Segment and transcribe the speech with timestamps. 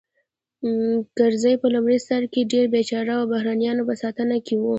[1.17, 4.63] کرزی په لومړي سر کې ډېر بېچاره او د بهرنیانو په ساتنه کې و